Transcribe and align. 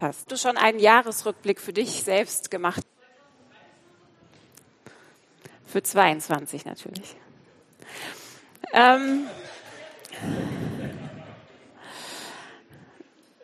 Hast 0.00 0.30
du 0.30 0.36
schon 0.36 0.56
einen 0.56 0.78
Jahresrückblick 0.78 1.60
für 1.60 1.72
dich 1.72 2.04
selbst 2.04 2.52
gemacht? 2.52 2.84
Für 5.66 5.82
22 5.82 6.64
natürlich. 6.64 7.16
Ähm, 8.72 9.26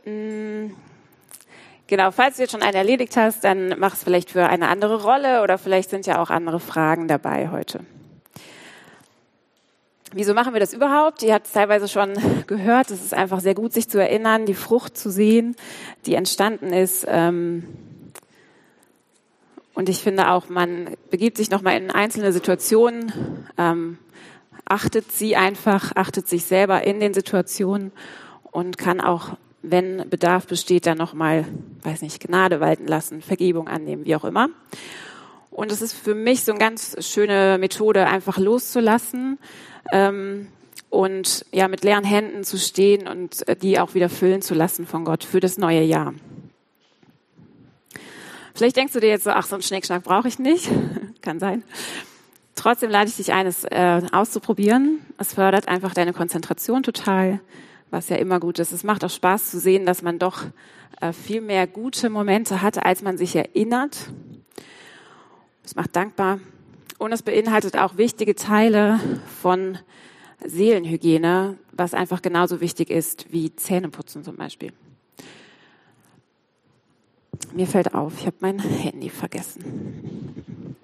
mm, 0.04 0.77
genau, 1.88 2.12
falls 2.12 2.37
du 2.37 2.42
jetzt 2.42 2.53
schon 2.53 2.62
einen 2.62 2.76
erledigt 2.76 3.16
hast, 3.16 3.42
dann 3.42 3.76
mach 3.80 3.94
es 3.94 4.04
vielleicht 4.04 4.30
für 4.30 4.46
eine 4.46 4.68
andere 4.68 5.02
Rolle 5.02 5.42
oder 5.42 5.58
vielleicht 5.58 5.90
sind 5.90 6.06
ja 6.06 6.22
auch 6.22 6.30
andere 6.30 6.60
Fragen 6.60 7.08
dabei 7.08 7.50
heute. 7.50 7.80
Wieso 10.17 10.33
machen 10.33 10.53
wir 10.53 10.60
das 10.60 10.72
überhaupt? 10.72 11.24
Ihr 11.24 11.35
habt 11.35 11.46
es 11.46 11.53
teilweise 11.53 11.88
schon 11.88 12.12
gehört. 12.46 12.92
Es 12.92 13.03
ist 13.03 13.13
einfach 13.13 13.40
sehr 13.40 13.56
gut, 13.56 13.72
sich 13.72 13.88
zu 13.88 13.99
erinnern, 13.99 14.46
die 14.46 14.54
Frucht 14.54 14.96
zu 14.96 15.10
sehen, 15.10 15.56
die 16.06 16.14
entstanden 16.14 16.73
ist. 16.73 17.05
Ähm, 17.09 17.64
und 19.74 19.88
ich 19.88 19.98
finde 19.98 20.30
auch, 20.30 20.48
man 20.48 20.90
begibt 21.10 21.37
sich 21.37 21.50
nochmal 21.50 21.77
in 21.77 21.90
einzelne 21.90 22.32
Situationen, 22.32 23.12
ähm, 23.59 23.98
achtet 24.66 25.10
sie 25.10 25.34
einfach, 25.34 25.90
achtet 25.96 26.28
sich 26.28 26.45
selber 26.45 26.84
in 26.84 27.01
den 27.01 27.12
Situationen 27.12 27.90
und 28.52 28.78
kann 28.78 29.01
auch, 29.01 29.30
wenn 29.62 30.09
Bedarf 30.09 30.46
besteht, 30.46 30.87
dann 30.87 30.96
nochmal, 30.96 31.45
weiß 31.82 32.02
nicht, 32.02 32.20
Gnade 32.20 32.60
walten 32.60 32.87
lassen, 32.87 33.20
Vergebung 33.20 33.66
annehmen, 33.66 34.04
wie 34.04 34.15
auch 34.15 34.24
immer. 34.24 34.48
Und 35.54 35.72
es 35.72 35.80
ist 35.80 35.94
für 35.94 36.14
mich 36.14 36.44
so 36.44 36.52
eine 36.52 36.58
ganz 36.58 36.96
schöne 37.00 37.56
Methode, 37.58 38.06
einfach 38.06 38.36
loszulassen, 38.36 39.38
ähm, 39.92 40.48
und 40.95 41.45
ja 41.50 41.66
mit 41.66 41.82
leeren 41.82 42.04
Händen 42.04 42.45
zu 42.45 42.56
stehen 42.56 43.08
und 43.08 43.46
äh, 43.48 43.56
die 43.56 43.80
auch 43.80 43.95
wieder 43.95 44.09
füllen 44.09 44.42
zu 44.42 44.54
lassen 44.54 44.86
von 44.86 45.04
Gott 45.04 45.24
für 45.24 45.40
das 45.40 45.59
neue 45.59 45.82
Jahr. 45.82 46.14
Vielleicht 48.54 48.76
denkst 48.76 48.92
du 48.92 49.00
dir 49.00 49.09
jetzt 49.09 49.24
so, 49.24 49.30
ach, 49.30 49.45
so 49.45 49.56
einen 49.56 49.62
Schnickschnack 49.62 50.04
brauche 50.04 50.29
ich 50.29 50.38
nicht. 50.38 50.70
Kann 51.20 51.40
sein. 51.40 51.64
Trotzdem 52.54 52.90
lade 52.90 53.09
ich 53.09 53.16
dich 53.16 53.32
ein, 53.32 53.48
es 53.48 53.64
äh, 53.64 54.02
auszuprobieren. 54.12 55.01
Es 55.18 55.34
fördert 55.34 55.66
einfach 55.66 55.92
deine 55.92 56.12
Konzentration 56.12 56.84
total, 56.84 57.40
was 57.90 58.09
ja 58.09 58.16
immer 58.16 58.38
gut 58.38 58.60
ist. 58.60 58.70
Es 58.70 58.84
macht 58.84 59.04
auch 59.04 59.10
Spaß 59.10 59.51
zu 59.51 59.59
sehen, 59.59 59.86
dass 59.86 60.02
man 60.02 60.20
doch 60.20 60.45
äh, 61.01 61.12
viel 61.12 61.40
mehr 61.40 61.66
gute 61.66 62.09
Momente 62.09 62.62
hatte, 62.62 62.84
als 62.86 63.02
man 63.02 63.18
sich 63.18 63.34
erinnert. 63.34 63.96
Es 65.65 65.75
macht 65.75 65.97
dankbar. 65.97 66.41
Und 66.98 67.12
es 67.12 67.23
beinhaltet 67.23 67.77
auch 67.77 67.97
wichtige 67.97 68.34
Teile 68.34 69.01
von 69.41 69.79
Seelenhygiene, 70.45 71.59
was 71.73 71.95
einfach 71.95 72.23
genauso 72.23 72.61
wichtig 72.61 72.91
ist 72.91 73.33
wie 73.33 73.55
Zähneputzen 73.57 74.23
zum 74.23 74.37
Beispiel. 74.37 74.73
Mir 77.53 77.67
fällt 77.67 77.95
auf, 77.95 78.12
ich 78.19 78.27
habe 78.27 78.37
mein 78.41 78.59
Handy 78.59 79.11
vergessen. 79.11 80.77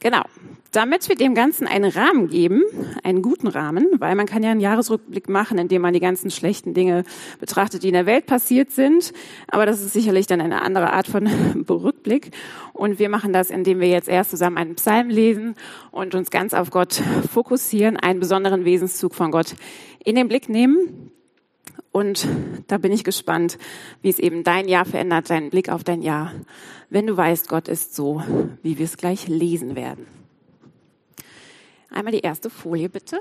Genau. 0.00 0.22
Damit 0.76 1.08
wir 1.08 1.16
dem 1.16 1.34
Ganzen 1.34 1.66
einen 1.66 1.90
Rahmen 1.90 2.28
geben, 2.28 2.62
einen 3.02 3.22
guten 3.22 3.46
Rahmen, 3.46 3.88
weil 3.98 4.14
man 4.14 4.26
kann 4.26 4.42
ja 4.42 4.50
einen 4.50 4.60
Jahresrückblick 4.60 5.26
machen, 5.26 5.56
indem 5.56 5.80
man 5.80 5.94
die 5.94 6.00
ganzen 6.00 6.30
schlechten 6.30 6.74
Dinge 6.74 7.04
betrachtet, 7.40 7.82
die 7.82 7.88
in 7.88 7.94
der 7.94 8.04
Welt 8.04 8.26
passiert 8.26 8.72
sind. 8.72 9.14
Aber 9.48 9.64
das 9.64 9.80
ist 9.80 9.94
sicherlich 9.94 10.26
dann 10.26 10.42
eine 10.42 10.60
andere 10.60 10.92
Art 10.92 11.06
von 11.06 11.26
Rückblick. 11.70 12.32
Und 12.74 12.98
wir 12.98 13.08
machen 13.08 13.32
das, 13.32 13.48
indem 13.48 13.80
wir 13.80 13.88
jetzt 13.88 14.06
erst 14.06 14.32
zusammen 14.32 14.58
einen 14.58 14.74
Psalm 14.74 15.08
lesen 15.08 15.54
und 15.92 16.14
uns 16.14 16.30
ganz 16.30 16.52
auf 16.52 16.68
Gott 16.68 17.00
fokussieren, 17.32 17.96
einen 17.96 18.20
besonderen 18.20 18.66
Wesenszug 18.66 19.14
von 19.14 19.30
Gott 19.30 19.54
in 20.04 20.14
den 20.14 20.28
Blick 20.28 20.50
nehmen. 20.50 21.10
Und 21.90 22.28
da 22.66 22.76
bin 22.76 22.92
ich 22.92 23.02
gespannt, 23.02 23.56
wie 24.02 24.10
es 24.10 24.18
eben 24.18 24.44
dein 24.44 24.68
Jahr 24.68 24.84
verändert, 24.84 25.30
deinen 25.30 25.48
Blick 25.48 25.70
auf 25.70 25.84
dein 25.84 26.02
Jahr, 26.02 26.32
wenn 26.90 27.06
du 27.06 27.16
weißt, 27.16 27.48
Gott 27.48 27.66
ist 27.66 27.96
so, 27.96 28.22
wie 28.62 28.76
wir 28.76 28.84
es 28.84 28.98
gleich 28.98 29.26
lesen 29.26 29.74
werden. 29.74 30.06
Einmal 31.96 32.12
die 32.12 32.20
erste 32.20 32.50
Folie 32.50 32.90
bitte. 32.90 33.18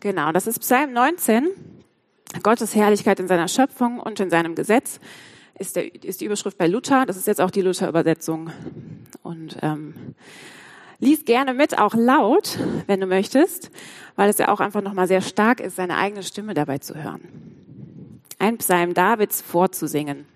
Genau, 0.00 0.32
das 0.32 0.48
ist 0.48 0.58
Psalm 0.58 0.92
19. 0.92 1.50
Gottes 2.42 2.74
Herrlichkeit 2.74 3.20
in 3.20 3.28
seiner 3.28 3.46
Schöpfung 3.46 4.00
und 4.00 4.18
in 4.18 4.28
seinem 4.28 4.56
Gesetz 4.56 4.98
ist, 5.56 5.76
der, 5.76 5.94
ist 6.04 6.20
die 6.20 6.24
Überschrift 6.24 6.58
bei 6.58 6.66
Luther. 6.66 7.06
Das 7.06 7.16
ist 7.16 7.28
jetzt 7.28 7.40
auch 7.40 7.52
die 7.52 7.62
Luther-Übersetzung. 7.62 8.50
Und 9.22 9.56
ähm, 9.62 10.16
Lies 10.98 11.24
gerne 11.24 11.54
mit, 11.54 11.78
auch 11.78 11.94
laut, 11.94 12.58
wenn 12.88 13.00
du 13.00 13.06
möchtest, 13.06 13.70
weil 14.16 14.28
es 14.28 14.38
ja 14.38 14.48
auch 14.48 14.58
einfach 14.58 14.82
nochmal 14.82 15.06
sehr 15.06 15.20
stark 15.20 15.60
ist, 15.60 15.76
seine 15.76 15.96
eigene 15.96 16.24
Stimme 16.24 16.54
dabei 16.54 16.78
zu 16.78 17.00
hören. 17.00 17.20
Ein 18.40 18.58
Psalm 18.58 18.94
Davids 18.94 19.40
vorzusingen. 19.40 20.26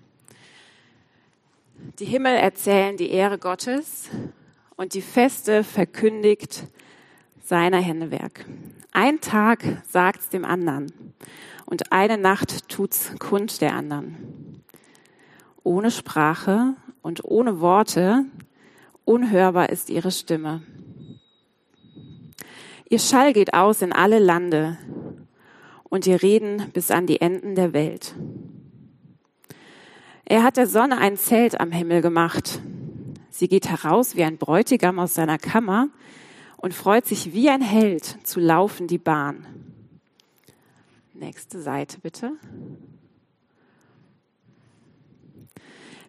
Die 1.99 2.05
Himmel 2.05 2.35
erzählen 2.35 2.97
die 2.97 3.11
Ehre 3.11 3.37
Gottes 3.37 4.09
und 4.75 4.95
die 4.95 5.01
Feste 5.01 5.63
verkündigt 5.63 6.63
seiner 7.41 7.79
Hände 7.79 8.11
Werk. 8.11 8.45
Ein 8.91 9.21
Tag 9.21 9.63
sagt's 9.87 10.29
dem 10.29 10.43
anderen 10.45 10.91
und 11.65 11.91
eine 11.91 12.17
Nacht 12.17 12.67
tut's 12.69 13.11
kund 13.19 13.61
der 13.61 13.73
anderen. 13.75 14.63
Ohne 15.63 15.91
Sprache 15.91 16.73
und 17.01 17.23
ohne 17.23 17.61
Worte 17.61 18.25
unhörbar 19.05 19.69
ist 19.69 19.89
ihre 19.89 20.11
Stimme. 20.11 20.63
Ihr 22.89 22.99
Schall 22.99 23.31
geht 23.31 23.53
aus 23.53 23.81
in 23.81 23.93
alle 23.93 24.19
Lande 24.19 24.77
und 25.83 26.07
ihr 26.07 26.21
Reden 26.21 26.71
bis 26.73 26.91
an 26.91 27.07
die 27.07 27.21
Enden 27.21 27.55
der 27.55 27.73
Welt. 27.73 28.15
Er 30.27 30.41
hat 30.41 30.57
der 30.57 30.65
Sonne 30.65 30.97
ein 30.97 31.17
Zelt 31.17 31.59
am 31.59 31.71
Himmel 31.71 32.01
gemacht. 32.01 32.59
Sie 33.29 33.47
geht 33.47 33.69
heraus 33.69 34.15
wie 34.15 34.23
ein 34.23 34.37
Bräutigam 34.37 34.97
aus 34.97 35.13
seiner 35.13 35.37
Kammer 35.37 35.89
und 36.57 36.73
freut 36.73 37.05
sich 37.05 37.33
wie 37.33 37.47
ein 37.49 37.61
Held 37.61 38.03
zu 38.23 38.39
laufen 38.39 38.87
die 38.87 38.97
Bahn. 38.97 39.45
Nächste 41.13 41.61
Seite 41.61 41.99
bitte. 41.99 42.31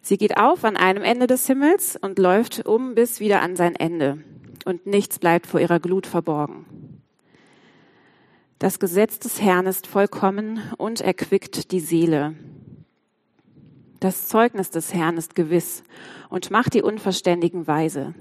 Sie 0.01 0.17
geht 0.17 0.37
auf 0.37 0.65
an 0.65 0.77
einem 0.77 1.03
Ende 1.03 1.27
des 1.27 1.45
Himmels 1.45 1.95
und 1.95 2.17
läuft 2.17 2.65
um 2.65 2.95
bis 2.95 3.19
wieder 3.19 3.41
an 3.41 3.55
sein 3.55 3.75
Ende. 3.75 4.23
Und 4.65 4.87
nichts 4.87 5.19
bleibt 5.19 5.45
vor 5.45 5.59
ihrer 5.59 5.79
Glut 5.79 6.07
verborgen. 6.07 6.65
Das 8.57 8.79
Gesetz 8.79 9.19
des 9.19 9.41
Herrn 9.41 9.67
ist 9.67 9.85
vollkommen 9.85 10.59
und 10.77 11.01
erquickt 11.01 11.71
die 11.71 11.79
Seele. 11.79 12.33
Das 13.99 14.27
Zeugnis 14.27 14.69
des 14.69 14.93
Herrn 14.93 15.17
ist 15.17 15.33
gewiss 15.33 15.83
und 16.29 16.51
macht 16.51 16.73
die 16.73 16.83
Unverständigen 16.83 17.65
weise. 17.65 18.13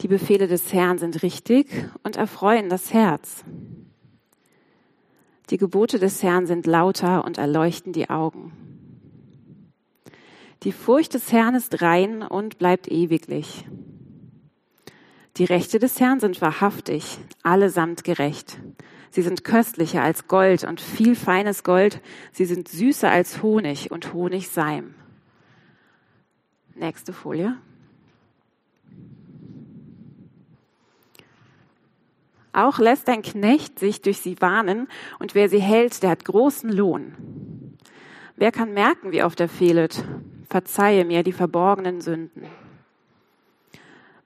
Die 0.00 0.08
Befehle 0.08 0.48
des 0.48 0.72
Herrn 0.72 0.98
sind 0.98 1.22
richtig 1.22 1.68
und 2.02 2.16
erfreuen 2.16 2.68
das 2.68 2.92
Herz. 2.92 3.44
Die 5.50 5.56
Gebote 5.56 5.98
des 5.98 6.22
Herrn 6.22 6.46
sind 6.46 6.66
lauter 6.66 7.24
und 7.24 7.38
erleuchten 7.38 7.92
die 7.92 8.10
Augen. 8.10 8.52
Die 10.64 10.72
Furcht 10.72 11.14
des 11.14 11.32
Herrn 11.32 11.54
ist 11.54 11.80
rein 11.80 12.22
und 12.22 12.58
bleibt 12.58 12.90
ewiglich. 12.90 13.66
Die 15.36 15.44
Rechte 15.44 15.78
des 15.78 16.00
Herrn 16.00 16.18
sind 16.18 16.40
wahrhaftig, 16.40 17.18
allesamt 17.42 18.04
gerecht. 18.04 18.58
Sie 19.16 19.22
sind 19.22 19.44
köstlicher 19.44 20.02
als 20.02 20.28
Gold 20.28 20.64
und 20.64 20.78
viel 20.78 21.16
feines 21.16 21.64
Gold. 21.64 22.02
Sie 22.32 22.44
sind 22.44 22.68
süßer 22.68 23.10
als 23.10 23.42
Honig 23.42 23.90
und 23.90 24.12
Honigseim. 24.12 24.94
Nächste 26.74 27.14
Folie. 27.14 27.56
Auch 32.52 32.78
lässt 32.78 33.08
ein 33.08 33.22
Knecht 33.22 33.78
sich 33.78 34.02
durch 34.02 34.18
sie 34.18 34.38
warnen, 34.42 34.86
und 35.18 35.34
wer 35.34 35.48
sie 35.48 35.62
hält, 35.62 36.02
der 36.02 36.10
hat 36.10 36.26
großen 36.26 36.70
Lohn. 36.70 37.14
Wer 38.36 38.52
kann 38.52 38.74
merken, 38.74 39.12
wie 39.12 39.22
oft 39.22 39.40
er 39.40 39.48
fehlet? 39.48 40.04
verzeihe 40.46 41.06
mir 41.06 41.22
die 41.22 41.32
verborgenen 41.32 42.02
Sünden. 42.02 42.42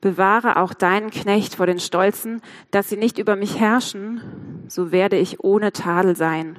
Bewahre 0.00 0.56
auch 0.56 0.72
deinen 0.72 1.10
Knecht 1.10 1.56
vor 1.56 1.66
den 1.66 1.80
Stolzen, 1.80 2.40
dass 2.70 2.88
sie 2.88 2.96
nicht 2.96 3.18
über 3.18 3.36
mich 3.36 3.60
herrschen, 3.60 4.20
so 4.68 4.92
werde 4.92 5.18
ich 5.18 5.44
ohne 5.44 5.72
Tadel 5.72 6.16
sein 6.16 6.58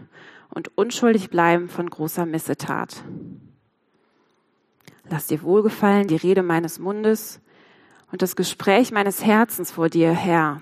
und 0.49 0.77
unschuldig 0.77 1.29
bleiben 1.29 1.69
von 1.69 1.89
großer 1.89 2.25
Missetat. 2.25 3.03
Lass 5.09 5.27
dir 5.27 5.41
wohlgefallen 5.41 6.07
die 6.07 6.15
Rede 6.15 6.43
meines 6.43 6.79
Mundes 6.79 7.41
und 8.11 8.21
das 8.21 8.35
Gespräch 8.35 8.91
meines 8.91 9.23
Herzens 9.25 9.71
vor 9.71 9.89
dir, 9.89 10.11
Herr, 10.11 10.61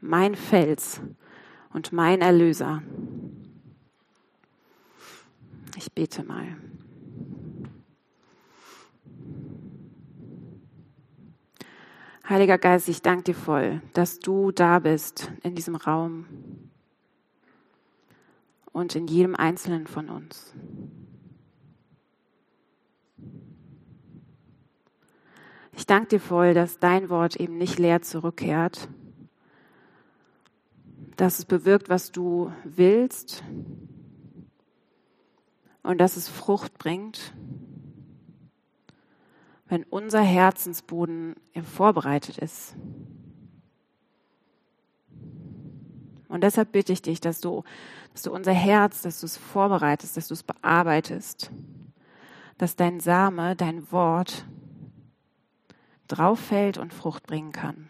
mein 0.00 0.34
Fels 0.34 1.00
und 1.72 1.92
mein 1.92 2.20
Erlöser. 2.20 2.82
Ich 5.76 5.92
bete 5.92 6.24
mal. 6.24 6.56
Heiliger 12.28 12.58
Geist, 12.58 12.90
ich 12.90 13.00
danke 13.00 13.22
dir 13.22 13.34
voll, 13.34 13.80
dass 13.94 14.20
du 14.20 14.52
da 14.52 14.80
bist 14.80 15.32
in 15.42 15.54
diesem 15.54 15.76
Raum 15.76 16.26
und 18.70 18.94
in 18.94 19.06
jedem 19.06 19.34
Einzelnen 19.34 19.86
von 19.86 20.10
uns. 20.10 20.52
Ich 25.72 25.86
danke 25.86 26.08
dir 26.08 26.20
voll, 26.20 26.52
dass 26.52 26.78
dein 26.78 27.08
Wort 27.08 27.36
eben 27.36 27.56
nicht 27.56 27.78
leer 27.78 28.02
zurückkehrt, 28.02 28.90
dass 31.16 31.38
es 31.38 31.46
bewirkt, 31.46 31.88
was 31.88 32.12
du 32.12 32.52
willst 32.62 33.42
und 35.82 35.96
dass 35.96 36.18
es 36.18 36.28
Frucht 36.28 36.76
bringt, 36.76 37.32
wenn 39.68 39.84
unser 39.84 40.22
Herzensboden 40.22 41.36
vorbereitet 41.62 42.38
ist. 42.38 42.74
Und 46.28 46.42
deshalb 46.42 46.72
bitte 46.72 46.92
ich 46.92 47.02
dich, 47.02 47.20
dass 47.20 47.40
du, 47.40 47.64
dass 48.12 48.22
du 48.22 48.32
unser 48.32 48.52
Herz, 48.52 49.02
dass 49.02 49.20
du 49.20 49.26
es 49.26 49.36
vorbereitest, 49.36 50.16
dass 50.16 50.28
du 50.28 50.34
es 50.34 50.42
bearbeitest, 50.42 51.50
dass 52.58 52.76
dein 52.76 53.00
Same, 53.00 53.56
dein 53.56 53.90
Wort 53.92 54.44
drauf 56.06 56.38
fällt 56.40 56.78
und 56.78 56.92
Frucht 56.92 57.26
bringen 57.26 57.52
kann. 57.52 57.88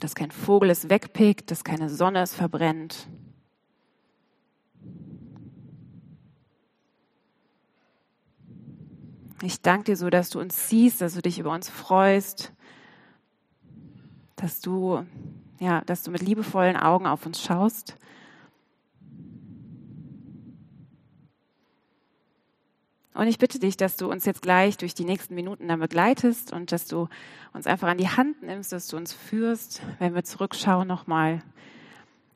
Dass 0.00 0.14
kein 0.14 0.30
Vogel 0.30 0.70
es 0.70 0.88
wegpickt, 0.88 1.50
dass 1.50 1.64
keine 1.64 1.88
Sonne 1.88 2.22
es 2.22 2.34
verbrennt. 2.34 3.08
Ich 9.42 9.60
danke 9.60 9.84
dir 9.84 9.96
so, 9.96 10.10
dass 10.10 10.30
du 10.30 10.40
uns 10.40 10.68
siehst, 10.68 11.00
dass 11.00 11.14
du 11.14 11.22
dich 11.22 11.38
über 11.38 11.50
uns 11.50 11.68
freust, 11.68 12.52
dass 14.36 14.60
du, 14.60 15.04
ja, 15.58 15.82
dass 15.82 16.02
du 16.02 16.10
mit 16.10 16.22
liebevollen 16.22 16.76
Augen 16.76 17.06
auf 17.06 17.26
uns 17.26 17.42
schaust 17.42 17.96
Und 23.14 23.28
ich 23.28 23.38
bitte 23.38 23.60
dich, 23.60 23.76
dass 23.76 23.96
du 23.96 24.10
uns 24.10 24.24
jetzt 24.24 24.42
gleich 24.42 24.76
durch 24.76 24.92
die 24.92 25.04
nächsten 25.04 25.36
Minuten 25.36 25.68
dann 25.68 25.78
begleitest 25.78 26.52
und 26.52 26.72
dass 26.72 26.86
du 26.86 27.08
uns 27.52 27.68
einfach 27.68 27.86
an 27.86 27.96
die 27.96 28.08
Hand 28.08 28.42
nimmst, 28.42 28.72
dass 28.72 28.88
du 28.88 28.96
uns 28.96 29.12
führst, 29.12 29.82
wenn 30.00 30.16
wir 30.16 30.24
zurückschauen 30.24 30.88
nochmal. 30.88 31.40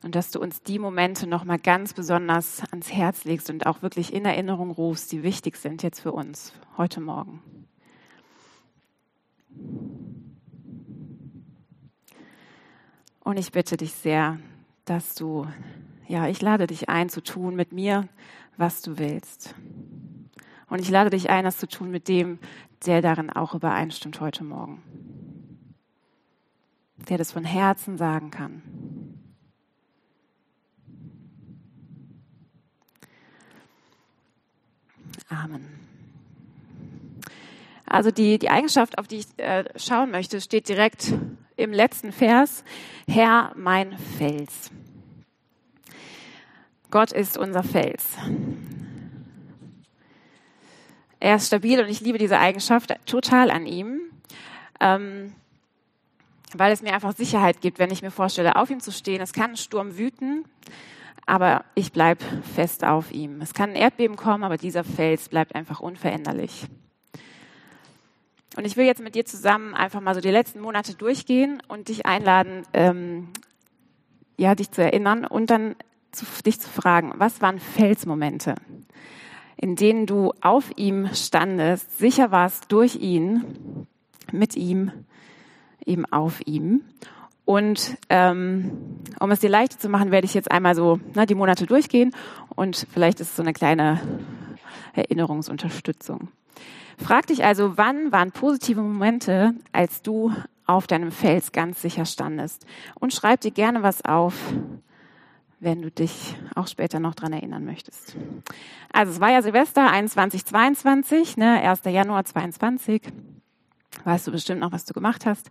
Und 0.01 0.15
dass 0.15 0.31
du 0.31 0.39
uns 0.39 0.63
die 0.63 0.79
Momente 0.79 1.27
nochmal 1.27 1.59
ganz 1.59 1.93
besonders 1.93 2.63
ans 2.71 2.91
Herz 2.91 3.25
legst 3.25 3.49
und 3.49 3.65
auch 3.65 3.81
wirklich 3.81 4.13
in 4.13 4.23
Erinnerung 4.25 4.71
rufst, 4.71 5.11
die 5.11 5.23
wichtig 5.23 5.57
sind 5.57 5.83
jetzt 5.83 5.99
für 5.99 6.13
uns 6.13 6.53
heute 6.77 7.01
Morgen. 7.01 7.41
Und 13.19 13.37
ich 13.37 13.51
bitte 13.51 13.77
dich 13.77 13.93
sehr, 13.93 14.39
dass 14.85 15.15
du, 15.15 15.45
ja, 16.07 16.27
ich 16.27 16.41
lade 16.41 16.65
dich 16.65 16.89
ein 16.89 17.09
zu 17.09 17.21
tun 17.21 17.55
mit 17.55 17.73
mir, 17.73 18.07
was 18.57 18.81
du 18.81 18.97
willst. 18.97 19.53
Und 20.69 20.79
ich 20.79 20.89
lade 20.89 21.09
dich 21.09 21.29
ein, 21.29 21.43
das 21.43 21.57
zu 21.57 21.67
tun 21.67 21.91
mit 21.91 22.07
dem, 22.07 22.39
der 22.85 23.01
darin 23.01 23.29
auch 23.29 23.53
übereinstimmt 23.53 24.21
heute 24.21 24.43
Morgen. 24.43 24.81
Der 27.09 27.17
das 27.17 27.31
von 27.31 27.43
Herzen 27.43 27.97
sagen 27.97 28.31
kann. 28.31 28.61
Amen. 35.29 35.67
Also 37.85 38.11
die, 38.11 38.37
die 38.37 38.49
Eigenschaft, 38.49 38.97
auf 38.97 39.07
die 39.07 39.17
ich 39.17 39.27
äh, 39.37 39.63
schauen 39.75 40.11
möchte, 40.11 40.41
steht 40.41 40.69
direkt 40.69 41.13
im 41.55 41.73
letzten 41.73 42.11
Vers. 42.11 42.63
Herr, 43.07 43.51
mein 43.55 43.97
Fels. 44.17 44.71
Gott 46.91 47.11
ist 47.11 47.37
unser 47.37 47.63
Fels. 47.63 48.15
Er 51.19 51.35
ist 51.35 51.47
stabil 51.47 51.79
und 51.79 51.89
ich 51.89 51.99
liebe 51.99 52.17
diese 52.17 52.39
Eigenschaft 52.39 52.93
total 53.05 53.51
an 53.51 53.65
ihm, 53.65 53.99
ähm, 54.79 55.33
weil 56.53 56.71
es 56.71 56.81
mir 56.81 56.93
einfach 56.93 57.15
Sicherheit 57.15 57.61
gibt, 57.61 57.77
wenn 57.77 57.91
ich 57.91 58.01
mir 58.01 58.11
vorstelle, 58.11 58.55
auf 58.55 58.69
ihm 58.69 58.79
zu 58.79 58.91
stehen. 58.91 59.21
Es 59.21 59.33
kann 59.33 59.51
ein 59.51 59.57
Sturm 59.57 59.97
wüten, 59.97 60.45
aber 61.29 61.63
ich 61.75 61.91
bleib 61.91 62.21
fest 62.55 62.83
auf 62.83 63.11
ihm. 63.11 63.41
Es 63.41 63.53
kann 63.53 63.71
ein 63.71 63.75
Erdbeben 63.75 64.15
kommen, 64.15 64.43
aber 64.43 64.57
dieser 64.57 64.83
Fels 64.83 65.29
bleibt 65.29 65.55
einfach 65.55 65.79
unveränderlich. 65.79 66.65
Und 68.57 68.65
ich 68.65 68.75
will 68.75 68.85
jetzt 68.85 69.01
mit 69.01 69.15
dir 69.15 69.25
zusammen 69.25 69.75
einfach 69.75 70.01
mal 70.01 70.15
so 70.15 70.21
die 70.21 70.31
letzten 70.31 70.59
Monate 70.59 70.95
durchgehen 70.95 71.61
und 71.67 71.87
dich 71.87 72.05
einladen, 72.05 72.63
ähm, 72.73 73.29
ja, 74.37 74.55
dich 74.55 74.71
zu 74.71 74.81
erinnern 74.81 75.25
und 75.25 75.49
dann 75.49 75.75
zu, 76.11 76.25
dich 76.45 76.59
zu 76.59 76.67
fragen, 76.67 77.13
was 77.17 77.41
waren 77.41 77.59
Felsmomente? 77.59 78.55
in 79.61 79.75
denen 79.75 80.05
du 80.05 80.31
auf 80.39 80.71
ihm 80.77 81.09
standest, 81.13 81.97
sicher 81.99 82.31
warst 82.31 82.71
durch 82.71 82.95
ihn, 82.95 83.85
mit 84.31 84.55
ihm, 84.55 84.91
eben 85.85 86.05
auf 86.05 86.39
ihm. 86.45 86.85
Und 87.49 87.97
ähm, 88.09 88.99
um 89.19 89.31
es 89.31 89.39
dir 89.39 89.49
leichter 89.49 89.79
zu 89.79 89.89
machen, 89.89 90.11
werde 90.11 90.25
ich 90.25 90.35
jetzt 90.35 90.51
einmal 90.51 90.75
so 90.75 90.99
ne, 91.15 91.25
die 91.25 91.33
Monate 91.33 91.65
durchgehen 91.65 92.11
und 92.55 92.85
vielleicht 92.93 93.19
ist 93.21 93.31
es 93.31 93.35
so 93.37 93.41
eine 93.41 93.53
kleine 93.53 93.99
Erinnerungsunterstützung. 94.93 96.27
Frag 96.99 97.25
dich 97.25 97.43
also, 97.43 97.75
wann 97.75 98.11
waren 98.11 98.31
positive 98.31 98.79
Momente, 98.83 99.55
als 99.71 100.03
du 100.03 100.31
auf 100.67 100.85
deinem 100.85 101.11
Fels 101.11 101.51
ganz 101.51 101.81
sicher 101.81 102.05
standest? 102.05 102.67
Und 102.99 103.15
schreib 103.15 103.41
dir 103.41 103.49
gerne 103.49 103.81
was 103.81 104.05
auf, 104.05 104.35
wenn 105.59 105.81
du 105.81 105.89
dich 105.89 106.35
auch 106.53 106.67
später 106.67 106.99
noch 106.99 107.15
dran 107.15 107.33
erinnern 107.33 107.65
möchtest. 107.65 108.15
Also 108.93 109.13
es 109.13 109.19
war 109.19 109.31
ja 109.31 109.41
Silvester 109.41 109.89
21, 109.89 110.45
22, 110.45 111.37
ne, 111.37 111.61
1. 111.67 111.81
Januar 111.85 112.25
22. 112.25 113.01
Weißt 114.03 114.27
du 114.27 114.31
bestimmt 114.31 114.61
noch, 114.61 114.71
was 114.71 114.85
du 114.85 114.93
gemacht 114.93 115.25
hast? 115.25 115.49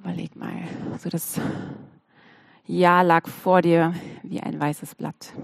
Überleg 0.00 0.34
mal, 0.34 0.62
so 0.98 1.10
das 1.10 1.38
Jahr 2.66 3.04
lag 3.04 3.28
vor 3.28 3.60
dir 3.60 3.92
wie 4.22 4.40
ein 4.40 4.58
weißes 4.58 4.94
Blatt. 4.94 5.34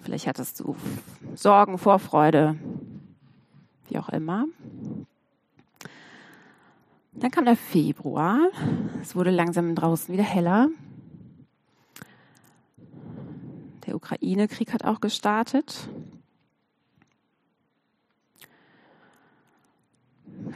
Vielleicht 0.00 0.28
hattest 0.28 0.60
du 0.60 0.76
Sorgen, 1.34 1.76
Vorfreude, 1.76 2.56
wie 3.88 3.98
auch 3.98 4.10
immer. 4.10 4.44
Dann 7.14 7.32
kam 7.32 7.46
der 7.46 7.56
Februar. 7.56 8.38
Es 9.02 9.16
wurde 9.16 9.30
langsam 9.30 9.74
draußen 9.74 10.12
wieder 10.12 10.22
heller. 10.22 10.68
Der 13.86 13.96
Ukraine-Krieg 13.96 14.72
hat 14.72 14.84
auch 14.84 15.00
gestartet. 15.00 15.88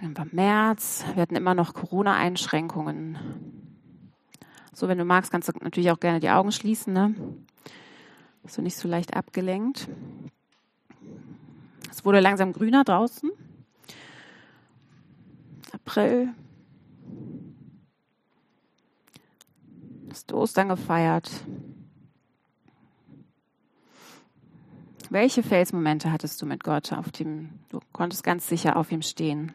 Dann 0.01 0.17
war 0.17 0.27
März. 0.31 1.05
Wir 1.15 1.23
hatten 1.23 1.37
immer 1.37 1.55
noch 1.55 1.75
Corona-Einschränkungen. 1.75 3.19
So, 4.73 4.89
wenn 4.89 4.99
du 4.99 5.05
magst, 5.05 5.33
kannst 5.33 5.49
du 5.49 5.53
natürlich 5.61 5.91
auch 5.91 6.01
gerne 6.01 6.21
die 6.21 6.31
Augen 6.31 6.53
schließen. 6.53 6.93
Ne? 6.93 7.15
Bist 8.43 8.59
du 8.59 8.63
nicht 8.63 8.77
so 8.77 8.89
leicht 8.89 9.15
abgelenkt. 9.15 9.89
Es 11.91 12.05
wurde 12.05 12.21
langsam 12.21 12.53
grüner 12.53 12.85
draußen. 12.85 13.31
April, 15.73 16.33
Hast 20.19 20.33
du 20.33 20.37
Ostern 20.37 20.69
gefeiert? 20.69 21.31
Welche 25.11 25.43
Felsmomente 25.45 26.11
hattest 26.11 26.43
du 26.43 26.47
mit 26.47 26.65
Gott, 26.65 26.93
auf 26.93 27.13
dem 27.13 27.51
du 27.69 27.79
konntest 27.93 28.25
ganz 28.25 28.49
sicher 28.49 28.77
auf 28.77 28.91
ihm 28.91 29.03
stehen? 29.03 29.53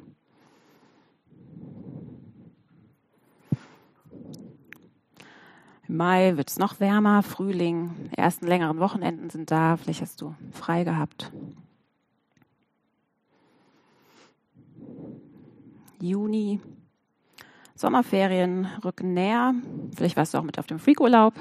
Mai 5.93 6.37
wird 6.37 6.49
es 6.49 6.57
noch 6.57 6.79
wärmer, 6.79 7.21
Frühling, 7.21 8.09
die 8.09 8.17
ersten 8.17 8.47
längeren 8.47 8.79
Wochenenden 8.79 9.29
sind 9.29 9.51
da, 9.51 9.77
vielleicht 9.77 10.01
hast 10.01 10.19
du 10.21 10.33
frei 10.51 10.83
gehabt. 10.83 11.31
Juni, 16.01 16.59
Sommerferien 17.75 18.65
rücken 18.83 19.13
näher. 19.13 19.53
Vielleicht 19.95 20.17
warst 20.17 20.33
du 20.33 20.39
auch 20.39 20.43
mit 20.43 20.57
auf 20.57 20.65
dem 20.65 20.79
Freakurlaub. 20.79 21.35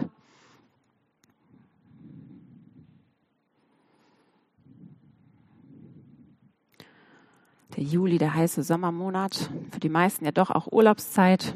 Der 7.75 7.85
Juli, 7.85 8.19
der 8.19 8.35
heiße 8.35 8.63
Sommermonat, 8.63 9.49
für 9.71 9.81
die 9.81 9.89
meisten 9.89 10.27
ja 10.27 10.31
doch 10.31 10.51
auch 10.51 10.71
Urlaubszeit. 10.71 11.55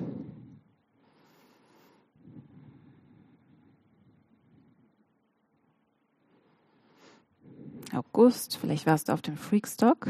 August, 8.27 8.57
vielleicht 8.57 8.87
warst 8.87 9.09
du 9.09 9.13
auf 9.13 9.23
dem 9.23 9.37
Freakstock. 9.37 10.09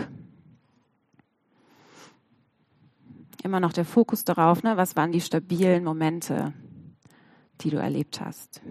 Immer 3.44 3.60
noch 3.60 3.74
der 3.74 3.84
Fokus 3.84 4.24
darauf, 4.24 4.62
ne? 4.62 4.78
was 4.78 4.96
waren 4.96 5.12
die 5.12 5.20
stabilen 5.20 5.84
Momente, 5.84 6.54
die 7.60 7.68
du 7.68 7.76
erlebt 7.76 8.22
hast. 8.22 8.62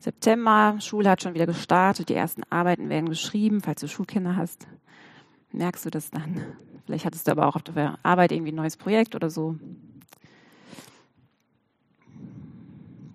September, 0.00 0.74
Schule 0.80 1.08
hat 1.08 1.22
schon 1.22 1.34
wieder 1.34 1.46
gestartet, 1.46 2.08
die 2.08 2.14
ersten 2.14 2.42
Arbeiten 2.50 2.88
werden 2.88 3.08
geschrieben, 3.08 3.60
falls 3.60 3.80
du 3.80 3.86
Schulkinder 3.86 4.34
hast. 4.34 4.66
Merkst 5.52 5.86
du 5.86 5.90
das 5.90 6.10
dann? 6.10 6.44
Vielleicht 6.84 7.04
hattest 7.04 7.28
du 7.28 7.30
aber 7.30 7.46
auch 7.46 7.54
auf 7.54 7.62
der 7.62 7.96
Arbeit 8.02 8.32
irgendwie 8.32 8.50
ein 8.50 8.56
neues 8.56 8.76
Projekt 8.76 9.14
oder 9.14 9.30
so. 9.30 9.56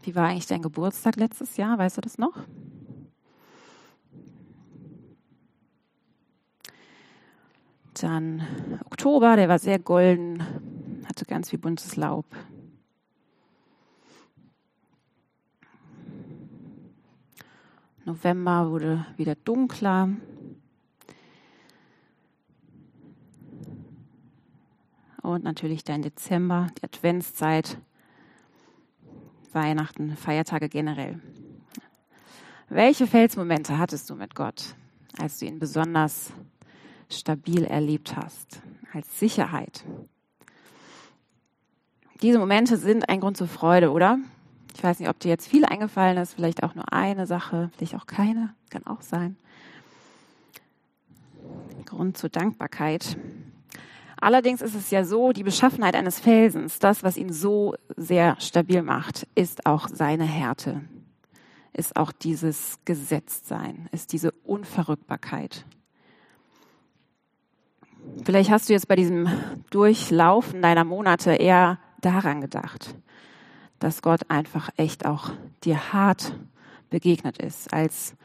Wie 0.08 0.16
war 0.16 0.30
eigentlich 0.30 0.48
dein 0.48 0.62
Geburtstag 0.62 1.18
letztes 1.18 1.58
Jahr? 1.58 1.78
Weißt 1.78 1.98
du 1.98 2.02
das 2.02 2.18
noch? 2.18 2.34
Dann 7.96 8.42
Oktober, 8.86 9.36
der 9.36 9.50
war 9.50 9.60
sehr 9.60 9.80
golden, 9.80 10.42
hatte 11.06 11.26
ganz 11.26 11.50
viel 11.50 11.60
buntes 11.60 11.98
Laub. 11.98 12.26
November 18.06 18.72
wurde 18.72 19.06
wieder 19.18 19.36
dunkler. 19.36 20.08
Und 25.22 25.44
natürlich 25.44 25.84
dein 25.84 26.02
Dezember, 26.02 26.68
die 26.78 26.86
Adventszeit, 26.86 27.78
Weihnachten, 29.54 30.16
Feiertage 30.16 30.70
generell. 30.70 31.20
Welche 32.70 33.08
Felsmomente 33.08 33.78
hattest 33.78 34.10
du 34.10 34.16
mit 34.16 34.36
Gott, 34.36 34.76
als 35.18 35.40
du 35.40 35.46
ihn 35.46 35.60
besonders 35.60 36.34
stabil 37.10 37.64
erlebt 37.64 38.16
hast, 38.16 38.62
als 38.94 39.20
Sicherheit? 39.20 39.86
Diese 42.22 42.40
Momente 42.40 42.78
sind 42.78 43.10
ein 43.10 43.20
Grund 43.20 43.38
zur 43.38 43.48
Freude, 43.48 43.92
oder? 43.92 44.18
Ich 44.76 44.84
weiß 44.84 45.00
nicht, 45.00 45.10
ob 45.10 45.20
dir 45.20 45.30
jetzt 45.30 45.48
viel 45.48 45.66
eingefallen 45.66 46.18
ist, 46.18 46.34
vielleicht 46.34 46.64
auch 46.64 46.76
nur 46.76 46.92
eine 46.92 47.26
Sache, 47.26 47.72
vielleicht 47.76 47.96
auch 47.96 48.06
keine, 48.06 48.54
kann 48.70 48.86
auch 48.86 49.02
sein. 49.02 49.38
Grund 51.86 52.18
zur 52.18 52.30
Dankbarkeit. 52.30 53.18
Allerdings 54.20 54.62
ist 54.62 54.76
es 54.76 54.90
ja 54.92 55.04
so, 55.04 55.32
die 55.32 55.44
Beschaffenheit 55.44 55.96
eines 55.96 56.20
Felsens, 56.20 56.80
das, 56.80 57.04
was 57.04 57.18
ihn 57.18 57.32
so 57.32 57.76
sehr 57.96 58.36
stabil 58.40 58.82
macht, 58.82 59.28
ist 59.36 59.66
auch 59.66 59.88
seine 59.88 60.26
Härte, 60.26 60.82
ist 61.74 61.96
auch 61.96 62.12
dieses 62.12 62.80
Gesetztsein, 62.86 63.88
ist 63.92 64.14
diese 64.14 64.32
Unverrückbarkeit. 64.44 65.66
Vielleicht 68.24 68.50
hast 68.50 68.70
du 68.70 68.74
jetzt 68.74 68.88
bei 68.88 68.96
diesem 68.96 69.28
Durchlaufen 69.70 70.62
deiner 70.62 70.84
Monate 70.84 71.34
eher 71.34 71.78
daran 72.02 72.42
gedacht 72.42 72.96
dass 73.80 74.02
Gott 74.02 74.22
einfach 74.30 74.70
echt 74.78 75.06
auch 75.06 75.32
dir 75.64 75.94
hart 75.94 76.34
begegnet 76.90 77.38
ist, 77.38 77.74
als 77.74 78.16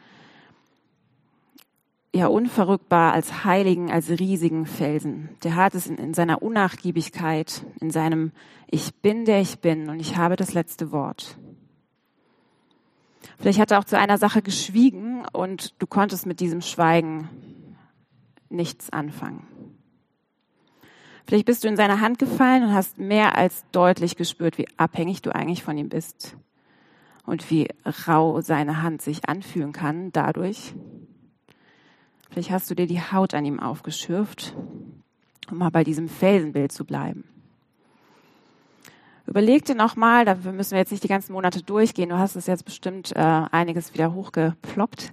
ja 2.14 2.26
unverrückbar, 2.26 3.12
als 3.12 3.44
heiligen, 3.44 3.90
als 3.90 4.10
riesigen 4.10 4.66
Felsen. 4.66 5.30
Der 5.44 5.56
hart 5.56 5.74
ist 5.74 5.86
in, 5.86 5.96
in 5.96 6.14
seiner 6.14 6.42
Unnachgiebigkeit, 6.42 7.64
in 7.80 7.90
seinem 7.90 8.32
Ich 8.70 8.94
bin 8.96 9.24
der 9.24 9.40
ich 9.40 9.60
bin 9.60 9.88
und 9.88 9.98
ich 9.98 10.16
habe 10.16 10.36
das 10.36 10.52
letzte 10.52 10.92
Wort. 10.92 11.38
Vielleicht 13.38 13.58
hat 13.58 13.70
er 13.70 13.78
auch 13.78 13.84
zu 13.84 13.98
einer 13.98 14.18
Sache 14.18 14.42
geschwiegen 14.42 15.24
und 15.32 15.74
du 15.80 15.86
konntest 15.86 16.26
mit 16.26 16.40
diesem 16.40 16.60
Schweigen 16.60 17.28
nichts 18.50 18.90
anfangen. 18.90 19.46
Vielleicht 21.26 21.46
bist 21.46 21.64
du 21.64 21.68
in 21.68 21.76
seine 21.76 22.00
Hand 22.00 22.18
gefallen 22.18 22.64
und 22.64 22.74
hast 22.74 22.98
mehr 22.98 23.36
als 23.36 23.64
deutlich 23.72 24.16
gespürt, 24.16 24.58
wie 24.58 24.68
abhängig 24.76 25.22
du 25.22 25.34
eigentlich 25.34 25.62
von 25.62 25.78
ihm 25.78 25.88
bist 25.88 26.36
und 27.24 27.50
wie 27.50 27.68
rau 28.06 28.40
seine 28.40 28.82
Hand 28.82 29.02
sich 29.02 29.28
anfühlen 29.28 29.72
kann 29.72 30.12
dadurch. 30.12 30.74
Vielleicht 32.32 32.50
hast 32.50 32.70
du 32.70 32.74
dir 32.74 32.86
die 32.86 33.00
Haut 33.00 33.34
an 33.34 33.44
ihm 33.44 33.60
aufgeschürft, 33.60 34.56
um 35.50 35.58
mal 35.58 35.70
bei 35.70 35.84
diesem 35.84 36.08
Felsenbild 36.08 36.72
zu 36.72 36.86
bleiben. 36.86 37.24
Überleg 39.26 39.66
dir 39.66 39.74
nochmal, 39.74 40.24
dafür 40.24 40.52
müssen 40.52 40.70
wir 40.70 40.78
jetzt 40.78 40.92
nicht 40.92 41.04
die 41.04 41.08
ganzen 41.08 41.34
Monate 41.34 41.62
durchgehen, 41.62 42.08
du 42.08 42.18
hast 42.18 42.34
es 42.34 42.46
jetzt 42.46 42.64
bestimmt 42.64 43.14
äh, 43.14 43.18
einiges 43.18 43.92
wieder 43.92 44.14
hochgeploppt. 44.14 45.12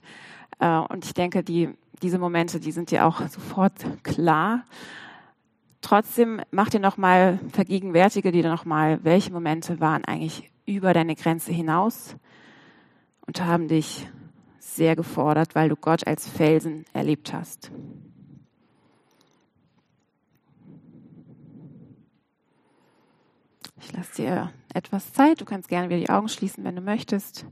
Äh, 0.60 0.78
und 0.78 1.04
ich 1.04 1.14
denke, 1.14 1.44
die, 1.44 1.70
diese 2.02 2.20
Momente, 2.20 2.62
die 2.62 2.72
sind 2.72 2.90
dir 2.90 3.06
auch 3.06 3.20
sofort 3.28 3.74
klar. 4.04 4.64
Trotzdem 5.82 6.42
mach 6.52 6.70
dir 6.70 6.80
nochmal, 6.80 7.40
vergegenwärtige 7.52 8.32
dir 8.32 8.48
nochmal, 8.48 9.00
welche 9.04 9.34
Momente 9.34 9.82
waren 9.82 10.06
eigentlich 10.06 10.50
über 10.66 10.94
deine 10.94 11.16
Grenze 11.16 11.52
hinaus 11.52 12.16
und 13.28 13.44
haben 13.44 13.68
dich 13.68 14.08
sehr 14.76 14.96
gefordert, 14.96 15.56
weil 15.56 15.70
du 15.70 15.76
Gott 15.76 16.08
als 16.08 16.28
Felsen 16.28 16.86
erlebt 16.94 17.34
hast. 17.34 17.72
Ich 23.82 23.94
lasse 23.94 24.16
dir 24.16 24.54
etwas 24.74 25.14
Zeit. 25.14 25.42
Du 25.42 25.46
kannst 25.46 25.70
gerne 25.70 25.90
wieder 25.90 26.00
die 26.00 26.10
Augen 26.10 26.30
schließen, 26.30 26.64
wenn 26.64 26.76
du 26.76 26.82
möchtest. 26.82 27.46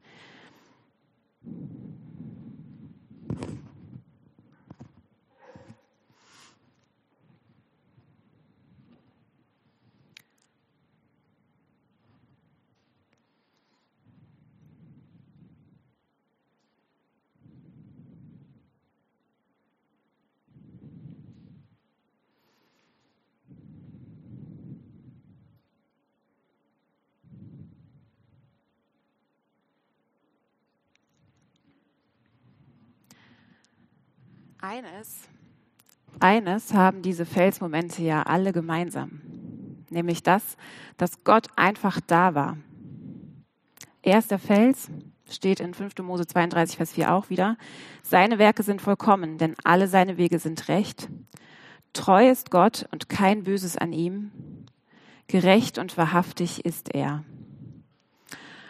Eines, 34.60 35.20
eines 36.20 36.74
haben 36.74 37.04
diese 37.04 37.28
Felsmomente 37.28 38.02
ja 38.02 38.24
alle 38.24 38.54
gemeinsam, 38.54 39.22
nämlich 39.92 40.24
das, 40.24 40.58
dass 40.98 41.24
Gott 41.24 41.48
einfach 41.56 42.00
da 42.08 42.34
war. 42.34 42.58
Er 44.02 44.18
ist 44.18 44.32
der 44.32 44.40
Fels, 44.40 44.90
steht 45.30 45.60
in 45.60 45.76
5. 45.76 46.00
Mose 46.00 46.26
32, 46.26 46.78
Vers 46.78 46.94
4 46.94 47.14
auch 47.14 47.30
wieder. 47.30 47.56
Seine 48.02 48.40
Werke 48.40 48.64
sind 48.64 48.82
vollkommen, 48.82 49.38
denn 49.38 49.54
alle 49.64 49.88
seine 49.88 50.18
Wege 50.18 50.40
sind 50.40 50.70
recht. 50.70 51.08
Treu 51.94 52.28
ist 52.28 52.50
Gott 52.50 52.88
und 52.92 53.10
kein 53.10 53.44
Böses 53.44 53.78
an 53.78 53.94
ihm. 53.94 54.32
Gerecht 55.28 55.78
und 55.78 55.98
wahrhaftig 55.98 56.66
ist 56.66 56.96
er. 56.96 57.24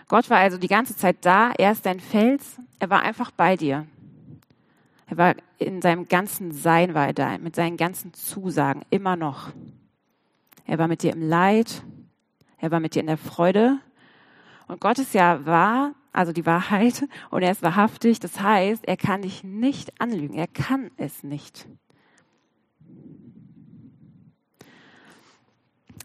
Gott 0.10 0.30
war 0.30 0.40
also 0.40 0.58
die 0.58 0.68
ganze 0.68 0.98
Zeit 0.98 1.18
da. 1.22 1.52
Er 1.58 1.72
ist 1.72 1.86
dein 1.86 2.00
Fels. 2.02 2.58
Er 2.80 2.90
war 2.90 3.04
einfach 3.04 3.32
bei 3.32 3.56
dir. 3.56 3.86
Er 5.08 5.18
war 5.18 5.36
in 5.58 5.82
seinem 5.82 6.08
ganzen 6.08 6.52
Sein 6.52 6.94
war 6.94 7.08
er 7.08 7.14
da, 7.14 7.38
mit 7.38 7.56
seinen 7.56 7.78
ganzen 7.78 8.14
Zusagen, 8.14 8.82
immer 8.90 9.16
noch. 9.16 9.50
Er 10.66 10.78
war 10.78 10.90
mit 10.90 11.02
dir 11.02 11.14
im 11.14 11.22
Leid, 11.22 11.82
er 12.58 12.72
war 12.72 12.82
mit 12.82 12.94
dir 12.94 13.00
in 13.00 13.08
der 13.08 13.18
Freude. 13.18 13.80
Und 14.68 14.82
Gott 14.82 15.00
ist 15.00 15.14
ja 15.14 15.46
wahr, 15.46 15.94
also 16.12 16.34
die 16.34 16.46
Wahrheit, 16.46 17.08
und 17.30 17.42
er 17.42 17.52
ist 17.52 17.64
wahrhaftig. 17.64 18.20
Das 18.20 18.42
heißt, 18.42 18.86
er 18.86 18.98
kann 18.98 19.22
dich 19.22 19.46
nicht 19.46 20.02
anlügen. 20.02 20.36
Er 20.36 20.48
kann 20.48 20.92
es 20.98 21.24
nicht. 21.24 21.68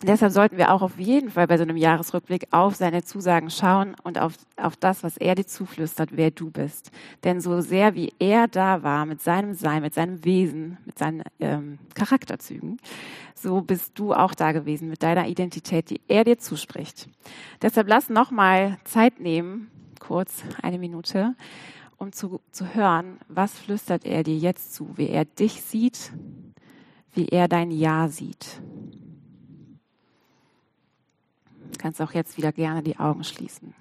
Deshalb 0.08 0.32
sollten 0.32 0.56
wir 0.56 0.72
auch 0.72 0.82
auf 0.82 0.98
jeden 0.98 1.30
Fall 1.30 1.46
bei 1.46 1.56
so 1.56 1.62
einem 1.62 1.76
Jahresrückblick 1.76 2.48
auf 2.50 2.74
seine 2.74 3.04
Zusagen 3.04 3.50
schauen 3.50 3.94
und 4.02 4.18
auf, 4.18 4.34
auf 4.56 4.76
das, 4.76 5.02
was 5.02 5.16
er 5.16 5.34
dir 5.34 5.46
zuflüstert, 5.46 6.10
wer 6.16 6.30
du 6.30 6.50
bist. 6.50 6.90
Denn 7.24 7.40
so 7.40 7.60
sehr 7.60 7.94
wie 7.94 8.12
er 8.18 8.48
da 8.48 8.82
war 8.82 9.06
mit 9.06 9.20
seinem 9.20 9.54
Sein, 9.54 9.82
mit 9.82 9.94
seinem 9.94 10.24
Wesen, 10.24 10.78
mit 10.84 10.98
seinen 10.98 11.22
ähm, 11.40 11.78
Charakterzügen, 11.94 12.78
so 13.34 13.60
bist 13.60 13.98
du 13.98 14.14
auch 14.14 14.34
da 14.34 14.52
gewesen 14.52 14.88
mit 14.88 15.02
deiner 15.02 15.26
Identität, 15.26 15.90
die 15.90 16.00
er 16.08 16.24
dir 16.24 16.38
zuspricht. 16.38 17.08
Deshalb 17.60 17.88
lass 17.88 18.08
nochmal 18.08 18.78
Zeit 18.84 19.20
nehmen, 19.20 19.70
kurz 19.98 20.42
eine 20.62 20.78
Minute, 20.78 21.34
um 21.96 22.12
zu, 22.12 22.40
zu 22.50 22.74
hören, 22.74 23.18
was 23.28 23.58
flüstert 23.58 24.04
er 24.04 24.22
dir 24.22 24.36
jetzt 24.36 24.74
zu, 24.74 24.96
wie 24.96 25.08
er 25.08 25.24
dich 25.24 25.62
sieht, 25.62 26.12
wie 27.14 27.28
er 27.28 27.48
dein 27.48 27.70
Ja 27.70 28.08
sieht. 28.08 28.60
Du 31.71 31.71
kannst 31.82 32.00
auch 32.00 32.12
jetzt 32.12 32.38
wieder 32.38 32.52
gerne 32.52 32.82
die 32.82 32.98
Augen 32.98 33.24
schließen. 33.24 33.74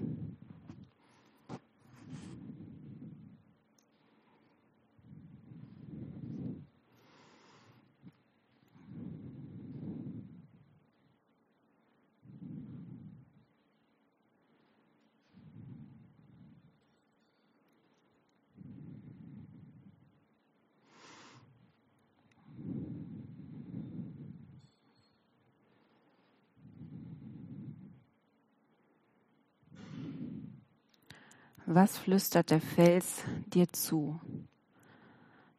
Was 31.73 31.97
flüstert 31.97 32.51
der 32.51 32.59
Fels 32.59 33.23
dir 33.47 33.71
zu? 33.71 34.19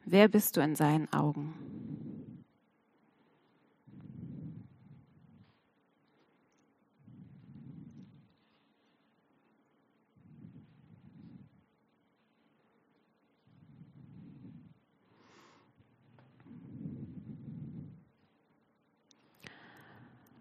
Wer 0.05 0.29
bist 0.29 0.59
du 0.59 0.61
in 0.61 0.77
seinen 0.77 1.11
Augen? 1.11 1.55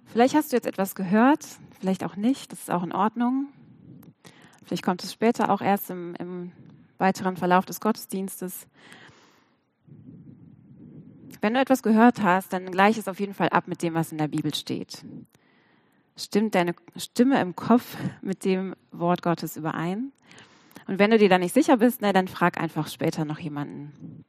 Vielleicht 0.03 0.35
hast 0.35 0.51
du 0.51 0.57
jetzt 0.57 0.67
etwas 0.67 0.95
gehört, 0.95 1.45
vielleicht 1.79 2.03
auch 2.03 2.17
nicht, 2.17 2.51
das 2.51 2.59
ist 2.59 2.71
auch 2.71 2.83
in 2.83 2.91
Ordnung. 2.91 3.47
Vielleicht 4.71 4.85
kommt 4.85 5.03
es 5.03 5.11
später 5.11 5.49
auch 5.49 5.59
erst 5.59 5.89
im, 5.89 6.15
im 6.15 6.53
weiteren 6.97 7.35
Verlauf 7.35 7.65
des 7.65 7.81
Gottesdienstes. 7.81 8.67
Wenn 11.41 11.55
du 11.55 11.59
etwas 11.59 11.83
gehört 11.83 12.21
hast, 12.21 12.53
dann 12.53 12.71
gleich 12.71 12.97
es 12.97 13.09
auf 13.09 13.19
jeden 13.19 13.33
Fall 13.33 13.49
ab 13.49 13.67
mit 13.67 13.81
dem, 13.81 13.95
was 13.95 14.13
in 14.13 14.17
der 14.17 14.29
Bibel 14.29 14.55
steht. 14.55 15.03
Stimmt 16.15 16.55
deine 16.55 16.73
Stimme 16.95 17.41
im 17.41 17.53
Kopf 17.53 17.97
mit 18.21 18.45
dem 18.45 18.73
Wort 18.93 19.21
Gottes 19.21 19.57
überein? 19.57 20.13
Und 20.87 20.99
wenn 20.99 21.11
du 21.11 21.17
dir 21.17 21.27
da 21.27 21.37
nicht 21.37 21.53
sicher 21.53 21.75
bist, 21.75 22.01
na, 22.01 22.13
dann 22.13 22.29
frag 22.29 22.57
einfach 22.57 22.87
später 22.87 23.25
noch 23.25 23.39
jemanden. 23.39 24.23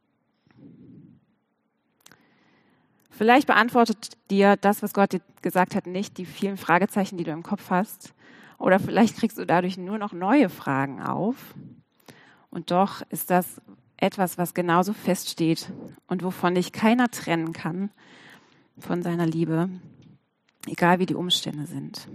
Vielleicht 3.10 3.46
beantwortet 3.46 4.18
dir 4.28 4.56
das, 4.56 4.82
was 4.82 4.92
Gott 4.92 5.12
dir 5.12 5.20
gesagt 5.40 5.76
hat, 5.76 5.86
nicht 5.86 6.18
die 6.18 6.26
vielen 6.26 6.56
Fragezeichen, 6.56 7.16
die 7.16 7.22
du 7.22 7.30
im 7.30 7.44
Kopf 7.44 7.70
hast. 7.70 8.12
Oder 8.62 8.78
vielleicht 8.78 9.16
kriegst 9.16 9.38
du 9.38 9.44
dadurch 9.44 9.76
nur 9.76 9.98
noch 9.98 10.12
neue 10.12 10.48
Fragen 10.48 11.02
auf. 11.02 11.36
Und 12.48 12.70
doch 12.70 13.02
ist 13.10 13.28
das 13.28 13.60
etwas, 13.96 14.38
was 14.38 14.54
genauso 14.54 14.92
feststeht 14.92 15.72
und 16.06 16.22
wovon 16.22 16.54
dich 16.54 16.70
keiner 16.70 17.10
trennen 17.10 17.52
kann 17.52 17.90
von 18.78 19.02
seiner 19.02 19.26
Liebe, 19.26 19.68
egal 20.68 21.00
wie 21.00 21.06
die 21.06 21.16
Umstände 21.16 21.66
sind. 21.66 22.06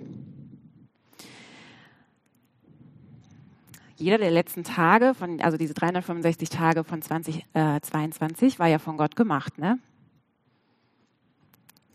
Jeder 3.98 4.18
der 4.18 4.32
letzten 4.32 4.64
Tage, 4.64 5.16
von, 5.16 5.42
also 5.42 5.58
diese 5.58 5.74
365 5.74 6.48
Tage 6.48 6.86
von 6.86 7.02
2022, 7.02 8.56
äh, 8.56 8.60
war 8.60 8.68
ja 8.68 8.80
von 8.80 8.96
Gott 8.96 9.18
gemacht. 9.18 9.58
Ne? 9.58 9.80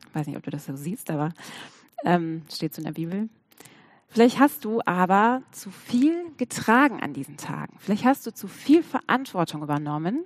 Ich 0.08 0.14
weiß 0.14 0.26
nicht, 0.26 0.36
ob 0.36 0.42
du 0.42 0.50
das 0.50 0.66
so 0.66 0.76
siehst, 0.76 1.10
aber 1.10 1.32
ähm, 2.04 2.42
steht 2.52 2.74
so 2.74 2.80
in 2.80 2.84
der 2.84 2.92
Bibel. 2.92 3.30
Vielleicht 4.12 4.38
hast 4.38 4.66
du 4.66 4.82
aber 4.84 5.40
zu 5.52 5.70
viel 5.70 6.32
getragen 6.36 7.02
an 7.02 7.14
diesen 7.14 7.38
Tagen. 7.38 7.78
Vielleicht 7.78 8.04
hast 8.04 8.26
du 8.26 8.34
zu 8.34 8.46
viel 8.46 8.82
Verantwortung 8.82 9.62
übernommen. 9.62 10.24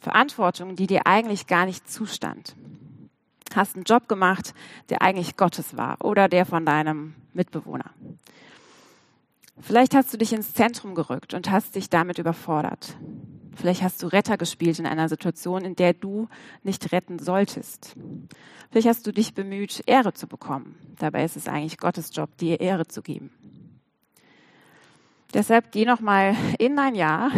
Verantwortung, 0.00 0.74
die 0.74 0.88
dir 0.88 1.06
eigentlich 1.06 1.46
gar 1.46 1.64
nicht 1.64 1.88
zustand. 1.88 2.56
Hast 3.54 3.76
einen 3.76 3.84
Job 3.84 4.08
gemacht, 4.08 4.52
der 4.88 5.00
eigentlich 5.00 5.36
Gottes 5.36 5.76
war 5.76 6.04
oder 6.04 6.28
der 6.28 6.44
von 6.44 6.66
deinem 6.66 7.14
Mitbewohner. 7.34 7.92
Vielleicht 9.60 9.94
hast 9.94 10.12
du 10.12 10.18
dich 10.18 10.32
ins 10.32 10.52
Zentrum 10.52 10.96
gerückt 10.96 11.34
und 11.34 11.52
hast 11.52 11.76
dich 11.76 11.88
damit 11.90 12.18
überfordert. 12.18 12.96
Vielleicht 13.58 13.82
hast 13.82 14.00
du 14.04 14.06
Retter 14.06 14.36
gespielt 14.36 14.78
in 14.78 14.86
einer 14.86 15.08
Situation, 15.08 15.64
in 15.64 15.74
der 15.74 15.92
du 15.92 16.28
nicht 16.62 16.92
retten 16.92 17.18
solltest. 17.18 17.96
Vielleicht 18.70 18.86
hast 18.86 19.04
du 19.04 19.12
dich 19.12 19.34
bemüht, 19.34 19.82
Ehre 19.86 20.12
zu 20.12 20.28
bekommen. 20.28 20.76
Dabei 21.00 21.24
ist 21.24 21.36
es 21.36 21.48
eigentlich 21.48 21.76
Gottes 21.76 22.14
Job, 22.14 22.36
dir 22.36 22.60
Ehre 22.60 22.86
zu 22.86 23.02
geben. 23.02 23.32
Deshalb 25.34 25.72
geh 25.72 25.84
noch 25.86 25.98
mal 25.98 26.36
in 26.60 26.76
dein 26.76 26.94
Jahr 26.94 27.32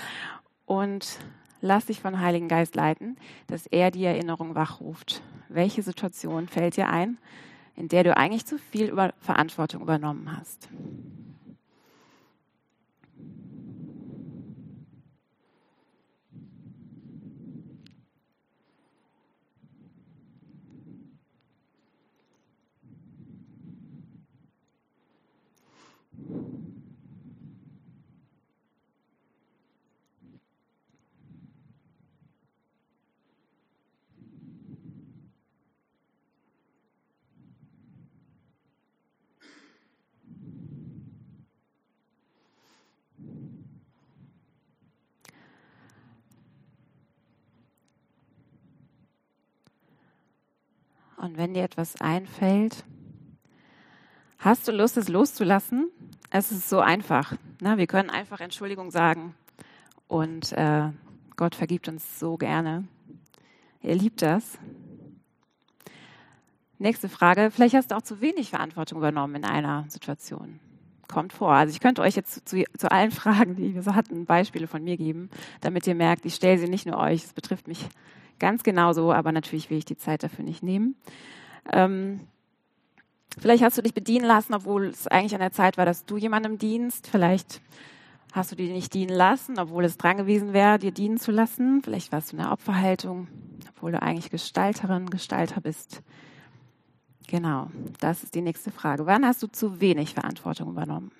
und 0.66 1.20
lass 1.60 1.86
dich 1.86 2.00
von 2.00 2.18
Heiligen 2.18 2.48
Geist 2.48 2.74
leiten, 2.74 3.16
dass 3.46 3.68
er 3.68 3.92
die 3.92 4.04
Erinnerung 4.04 4.56
wachruft. 4.56 5.22
Welche 5.48 5.82
Situation 5.82 6.48
fällt 6.48 6.76
dir 6.76 6.88
ein, 6.88 7.18
in 7.76 7.86
der 7.86 8.02
du 8.02 8.16
eigentlich 8.16 8.46
zu 8.46 8.58
viel 8.58 8.92
Verantwortung 9.20 9.82
übernommen 9.82 10.36
hast? 10.36 10.68
Und 51.22 51.36
wenn 51.36 51.54
dir 51.54 51.62
etwas 51.62 52.00
einfällt, 52.00 52.84
hast 54.40 54.66
du 54.66 54.72
Lust, 54.72 54.96
es 54.96 55.08
loszulassen? 55.08 55.88
Es 56.30 56.50
ist 56.50 56.68
so 56.68 56.80
einfach. 56.80 57.34
Ne? 57.60 57.78
Wir 57.78 57.86
können 57.86 58.10
einfach 58.10 58.40
Entschuldigung 58.40 58.90
sagen 58.90 59.36
und 60.08 60.50
äh, 60.50 60.88
Gott 61.36 61.54
vergibt 61.54 61.86
uns 61.86 62.18
so 62.18 62.36
gerne. 62.36 62.88
Er 63.82 63.94
liebt 63.94 64.20
das. 64.20 64.58
Nächste 66.78 67.08
Frage. 67.08 67.52
Vielleicht 67.52 67.76
hast 67.76 67.92
du 67.92 67.96
auch 67.96 68.02
zu 68.02 68.20
wenig 68.20 68.50
Verantwortung 68.50 68.98
übernommen 68.98 69.36
in 69.36 69.44
einer 69.44 69.84
Situation. 69.90 70.58
Kommt 71.06 71.32
vor. 71.32 71.52
Also 71.52 71.70
ich 71.70 71.78
könnte 71.78 72.02
euch 72.02 72.16
jetzt 72.16 72.48
zu, 72.48 72.64
zu 72.76 72.90
allen 72.90 73.10
Fragen, 73.12 73.54
die 73.54 73.76
wir 73.76 73.82
so 73.84 73.94
hatten, 73.94 74.26
Beispiele 74.26 74.66
von 74.66 74.82
mir 74.82 74.96
geben, 74.96 75.30
damit 75.60 75.86
ihr 75.86 75.94
merkt, 75.94 76.26
ich 76.26 76.34
stelle 76.34 76.58
sie 76.58 76.68
nicht 76.68 76.86
nur 76.86 76.96
euch, 76.96 77.22
es 77.26 77.32
betrifft 77.32 77.68
mich 77.68 77.86
ganz 78.42 78.64
genauso, 78.64 79.12
aber 79.12 79.30
natürlich 79.30 79.70
will 79.70 79.78
ich 79.78 79.84
die 79.84 79.96
Zeit 79.96 80.24
dafür 80.24 80.44
nicht 80.44 80.64
nehmen. 80.64 80.96
Ähm, 81.72 82.20
vielleicht 83.38 83.62
hast 83.62 83.78
du 83.78 83.82
dich 83.82 83.94
bedienen 83.94 84.26
lassen, 84.26 84.52
obwohl 84.52 84.86
es 84.86 85.06
eigentlich 85.06 85.34
an 85.34 85.40
der 85.40 85.52
Zeit 85.52 85.78
war, 85.78 85.86
dass 85.86 86.04
du 86.04 86.16
jemandem 86.16 86.58
dienst. 86.58 87.06
Vielleicht 87.06 87.62
hast 88.32 88.50
du 88.50 88.56
dich 88.56 88.70
nicht 88.70 88.92
dienen 88.94 89.14
lassen, 89.14 89.60
obwohl 89.60 89.84
es 89.84 89.96
dran 89.96 90.16
gewesen 90.16 90.52
wäre, 90.52 90.80
dir 90.80 90.90
dienen 90.90 91.18
zu 91.18 91.30
lassen. 91.30 91.82
Vielleicht 91.84 92.10
warst 92.10 92.32
du 92.32 92.36
in 92.36 92.42
der 92.42 92.50
Opferhaltung, 92.50 93.28
obwohl 93.70 93.92
du 93.92 94.02
eigentlich 94.02 94.30
Gestalterin, 94.30 95.08
Gestalter 95.08 95.60
bist. 95.60 96.02
Genau, 97.28 97.70
das 98.00 98.24
ist 98.24 98.34
die 98.34 98.42
nächste 98.42 98.72
Frage. 98.72 99.06
Wann 99.06 99.24
hast 99.24 99.42
du 99.42 99.46
zu 99.46 99.80
wenig 99.80 100.14
Verantwortung 100.14 100.68
übernommen? 100.68 101.12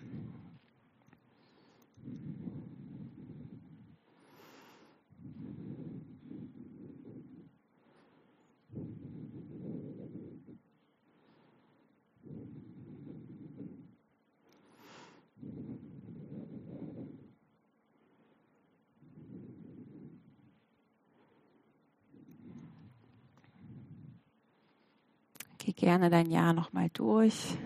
Geh 25.74 25.86
gerne 25.86 26.10
dein 26.10 26.30
Jahr 26.30 26.52
nochmal 26.52 26.90
durch, 26.92 27.56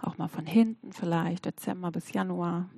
auch 0.00 0.18
mal 0.18 0.28
von 0.28 0.46
hinten 0.46 0.92
vielleicht, 0.92 1.44
Dezember 1.46 1.90
bis 1.90 2.12
Januar. 2.12 2.68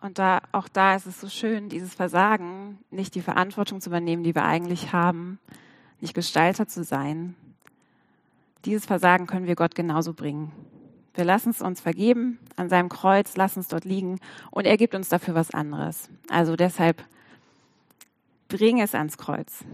Und 0.00 0.18
da, 0.18 0.40
auch 0.50 0.68
da 0.68 0.96
ist 0.96 1.06
es 1.06 1.20
so 1.20 1.28
schön, 1.28 1.68
dieses 1.68 1.94
Versagen, 1.94 2.78
nicht 2.90 3.14
die 3.14 3.22
Verantwortung 3.22 3.80
zu 3.80 3.90
übernehmen, 3.90 4.24
die 4.24 4.34
wir 4.34 4.44
eigentlich 4.44 4.92
haben, 4.92 5.38
nicht 6.00 6.14
Gestalter 6.14 6.66
zu 6.66 6.84
sein. 6.84 7.34
Dieses 8.64 8.86
Versagen 8.86 9.26
können 9.26 9.46
wir 9.46 9.56
Gott 9.56 9.74
genauso 9.74 10.12
bringen. 10.12 10.52
Wir 11.14 11.24
lassen 11.24 11.50
es 11.50 11.62
uns 11.62 11.80
vergeben 11.80 12.38
an 12.56 12.68
seinem 12.68 12.90
Kreuz, 12.90 13.36
lassen 13.36 13.60
es 13.60 13.68
dort 13.68 13.84
liegen 13.84 14.20
und 14.50 14.66
er 14.66 14.76
gibt 14.76 14.94
uns 14.94 15.08
dafür 15.08 15.34
was 15.34 15.50
anderes. 15.52 16.10
Also 16.28 16.56
deshalb 16.56 17.02
bring 18.48 18.80
es 18.80 18.94
ans 18.94 19.16
Kreuz, 19.16 19.64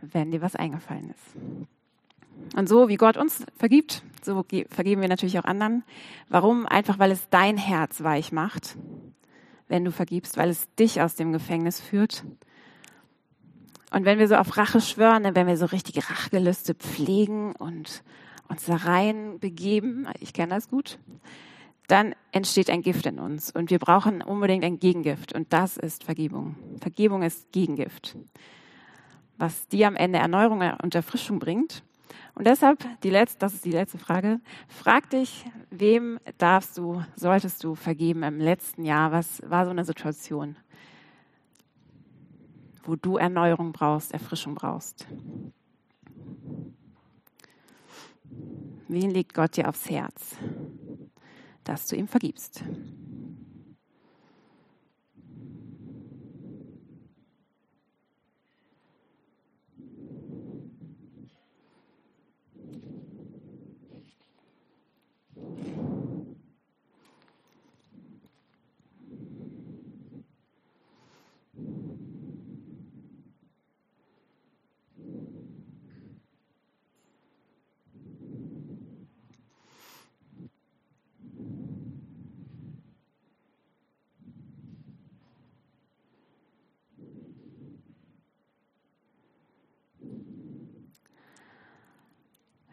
wenn 0.00 0.30
dir 0.30 0.40
was 0.40 0.56
eingefallen 0.56 1.10
ist. 1.10 2.56
Und 2.56 2.68
so 2.68 2.88
wie 2.88 2.96
Gott 2.96 3.16
uns 3.16 3.44
vergibt, 3.56 4.02
so 4.22 4.44
vergeben 4.68 5.02
wir 5.02 5.08
natürlich 5.08 5.38
auch 5.38 5.44
anderen. 5.44 5.84
Warum? 6.28 6.66
Einfach, 6.66 6.98
weil 6.98 7.10
es 7.10 7.28
dein 7.28 7.56
Herz 7.56 8.02
weich 8.02 8.32
macht, 8.32 8.76
wenn 9.68 9.84
du 9.84 9.92
vergibst, 9.92 10.36
weil 10.36 10.48
es 10.48 10.72
dich 10.74 11.00
aus 11.00 11.16
dem 11.16 11.32
Gefängnis 11.32 11.80
führt. 11.80 12.24
Und 13.92 14.06
wenn 14.06 14.18
wir 14.18 14.26
so 14.26 14.36
auf 14.36 14.56
Rache 14.56 14.80
schwören, 14.80 15.22
dann 15.22 15.36
werden 15.36 15.48
wir 15.48 15.56
so 15.58 15.66
richtige 15.66 16.08
Rachgelüste 16.08 16.74
pflegen 16.74 17.52
und 17.52 18.02
uns 18.48 18.64
da 18.64 18.76
rein 18.76 19.38
begeben, 19.38 20.08
ich 20.18 20.32
kenne 20.32 20.54
das 20.54 20.70
gut, 20.70 20.98
dann 21.88 22.14
entsteht 22.32 22.70
ein 22.70 22.80
Gift 22.80 23.04
in 23.04 23.18
uns 23.18 23.50
und 23.50 23.70
wir 23.70 23.78
brauchen 23.78 24.22
unbedingt 24.22 24.64
ein 24.64 24.78
Gegengift 24.78 25.34
und 25.34 25.52
das 25.52 25.76
ist 25.76 26.04
Vergebung. 26.04 26.56
Vergebung 26.80 27.22
ist 27.22 27.52
Gegengift, 27.52 28.16
was 29.36 29.68
dir 29.68 29.88
am 29.88 29.96
Ende 29.96 30.18
Erneuerung 30.18 30.62
und 30.82 30.94
Erfrischung 30.94 31.38
bringt. 31.38 31.82
Und 32.34 32.46
deshalb, 32.46 32.78
die 33.02 33.10
letzte, 33.10 33.40
das 33.40 33.52
ist 33.52 33.64
die 33.66 33.72
letzte 33.72 33.98
Frage, 33.98 34.40
frag 34.68 35.10
dich, 35.10 35.44
wem 35.70 36.18
darfst 36.38 36.78
du, 36.78 37.04
solltest 37.14 37.62
du 37.62 37.74
vergeben 37.74 38.22
im 38.22 38.38
letzten 38.38 38.86
Jahr? 38.86 39.12
Was 39.12 39.42
war 39.44 39.66
so 39.66 39.70
eine 39.70 39.84
Situation, 39.84 40.56
wo 42.82 42.96
du 42.96 43.16
Erneuerung 43.16 43.72
brauchst, 43.72 44.12
Erfrischung 44.12 44.54
brauchst? 44.54 45.06
Wen 48.88 49.10
legt 49.10 49.34
Gott 49.34 49.56
dir 49.56 49.68
aufs 49.68 49.88
Herz, 49.88 50.36
dass 51.64 51.86
du 51.86 51.96
ihm 51.96 52.08
vergibst? 52.08 52.62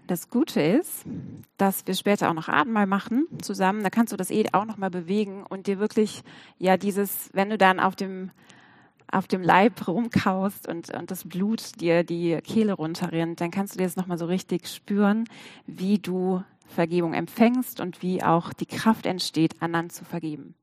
Das 0.10 0.28
Gute 0.32 0.60
ist, 0.60 1.06
dass 1.58 1.86
wir 1.86 1.94
später 1.94 2.32
auch 2.32 2.34
noch 2.34 2.50
Abendmahl 2.50 2.88
machen 2.88 3.28
zusammen. 3.44 3.84
Da 3.84 3.92
kannst 3.92 4.12
du 4.12 4.18
das 4.18 4.32
eh 4.32 4.44
auch 4.54 4.66
noch 4.66 4.78
mal 4.78 4.90
bewegen 4.90 5.44
und 5.48 5.68
dir 5.68 5.78
wirklich 5.78 6.24
ja 6.58 6.78
dieses, 6.78 7.30
wenn 7.34 7.52
du 7.52 7.60
dann 7.60 7.80
auf 7.80 7.96
dem 7.96 8.32
auf 9.12 9.28
dem 9.28 9.44
Leib 9.44 9.88
rumkaust 9.88 10.68
und, 10.68 10.92
und 10.96 11.12
das 11.12 11.26
Blut 11.26 11.80
dir 11.80 12.04
die 12.04 12.40
Kehle 12.44 12.74
runterrinnt, 12.74 13.40
dann 13.40 13.52
kannst 13.52 13.76
du 13.76 13.78
dir 13.78 13.84
das 13.84 13.98
nochmal 13.98 14.18
so 14.18 14.26
richtig 14.26 14.68
spüren, 14.68 15.26
wie 15.68 16.00
du 16.00 16.44
Vergebung 16.66 17.14
empfängst 17.14 17.80
und 17.80 18.02
wie 18.02 18.24
auch 18.24 18.52
die 18.52 18.66
Kraft 18.66 19.06
entsteht, 19.06 19.62
anderen 19.62 19.92
zu 19.92 20.06
vergeben. 20.06 20.56